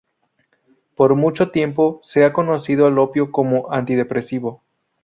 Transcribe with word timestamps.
Por 0.95 1.13
mucho 1.13 1.51
tiempo 1.51 1.99
se 2.01 2.25
ha 2.25 2.33
conocido 2.33 2.87
al 2.87 2.97
opio 2.97 3.31
como 3.31 3.71
antidepresivo. 3.71 4.63